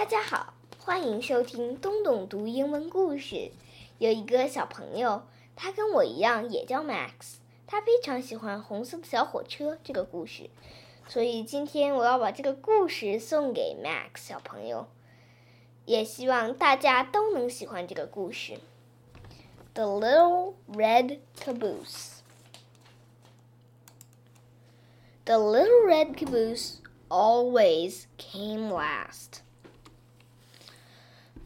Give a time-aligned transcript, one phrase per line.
[0.00, 3.50] 大家好，欢迎收听东东读英文故事。
[3.98, 7.34] 有一个小朋友，他跟我一样也叫 Max，
[7.66, 10.48] 他非常喜欢《红色的小火车》这个故事，
[11.06, 14.88] 所以今天我要把这个故事送给 Max 小朋友，
[15.84, 18.54] 也希望大家都能喜欢这个故事。
[19.74, 22.20] The Little Red Caboose.
[25.26, 26.76] The little red caboose
[27.10, 29.42] always came last.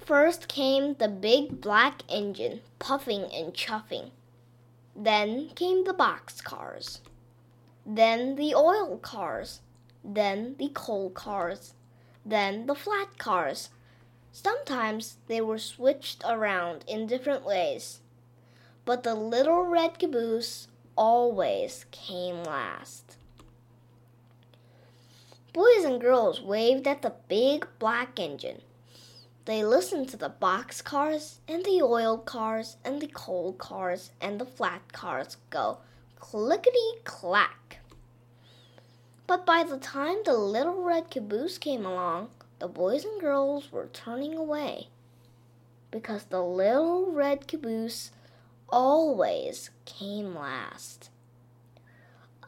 [0.05, 4.11] First came the big black engine, puffing and chuffing.
[4.95, 7.01] Then came the box cars.
[7.87, 9.63] Then the oil cars.
[10.05, 11.73] Then the coal cars.
[12.23, 13.71] Then the flat cars.
[14.31, 18.01] Sometimes they were switched around in different ways.
[18.85, 23.17] But the little red caboose always came last.
[25.55, 28.61] Boys and girls waved at the big black engine.
[29.47, 34.41] They listened to the box cars and the oil cars and the coal cars and
[34.41, 35.79] the flat cars go
[36.19, 37.81] clickety clack.
[39.27, 43.89] But by the time the little red caboose came along, the boys and girls were
[43.93, 44.89] turning away
[45.91, 48.13] because the little red caboose
[48.71, 51.11] always came last.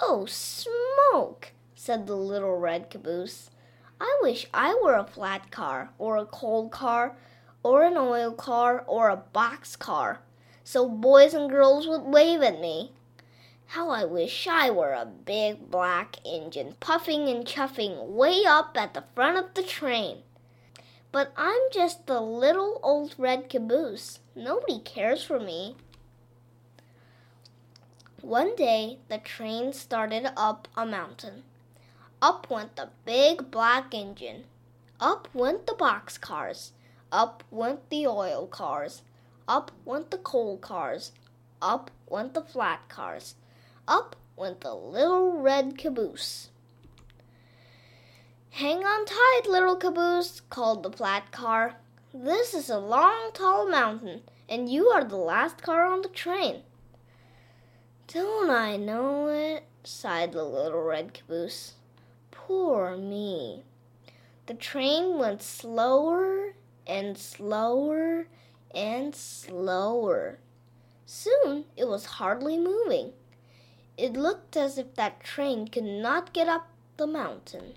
[0.00, 1.52] Oh, smoke!
[1.74, 3.50] said the little red caboose.
[4.00, 7.16] I wish I were a flat car, or a coal car,
[7.62, 10.20] or an oil car, or a box car,
[10.64, 12.92] so boys and girls would wave at me.
[13.68, 18.94] How I wish I were a big black engine, puffing and chuffing way up at
[18.94, 20.18] the front of the train.
[21.10, 24.20] But I'm just the little old red caboose.
[24.34, 25.76] Nobody cares for me.
[28.20, 31.42] One day, the train started up a mountain.
[32.22, 34.44] Up went the big black engine.
[34.98, 36.72] Up went the box cars.
[37.12, 39.02] Up went the oil cars.
[39.46, 41.12] Up went the coal cars.
[41.60, 43.34] Up went the flat cars.
[43.86, 46.48] Up went the little red caboose.
[48.50, 51.76] Hang on tight, little caboose, called the flat car.
[52.14, 56.62] This is a long, tall mountain, and you are the last car on the train.
[58.06, 59.64] Don't I know it?
[59.84, 61.74] sighed the little red caboose.
[62.46, 63.64] Poor me.
[64.46, 66.54] The train went slower
[66.86, 68.28] and slower
[68.72, 70.38] and slower.
[71.04, 73.14] Soon it was hardly moving.
[73.96, 76.68] It looked as if that train could not get up
[76.98, 77.74] the mountain.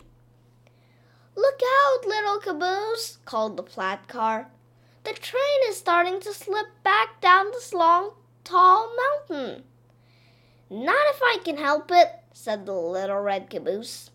[1.36, 4.52] Look out, little caboose, called the flat car.
[5.04, 8.12] The train is starting to slip back down this long,
[8.44, 9.64] tall mountain.
[10.70, 14.12] Not if I can help it, said the little red caboose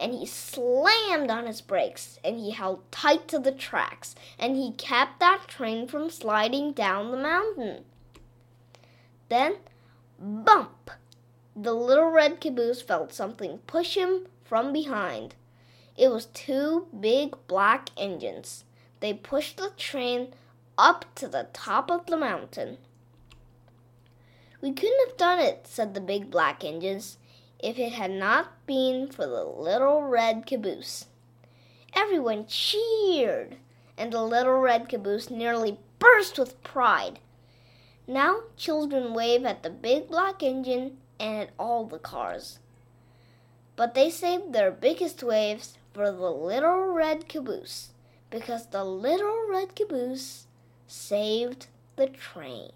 [0.00, 4.72] and he slammed on his brakes and he held tight to the tracks and he
[4.72, 7.84] kept that train from sliding down the mountain.
[9.28, 9.56] Then,
[10.18, 10.90] bump!
[11.56, 15.34] The little red caboose felt something push him from behind.
[15.96, 18.64] It was two big black engines.
[19.00, 20.34] They pushed the train
[20.76, 22.78] up to the top of the mountain.
[24.60, 27.18] We couldn't have done it, said the big black engines
[27.58, 31.06] if it had not been for the little red caboose.
[31.94, 33.56] Everyone cheered,
[33.96, 37.18] and the little red caboose nearly burst with pride.
[38.06, 42.58] Now children wave at the big black engine and at all the cars.
[43.76, 47.90] But they saved their biggest waves for the little red caboose
[48.30, 50.46] because the little red caboose
[50.86, 51.66] saved
[51.96, 52.72] the train.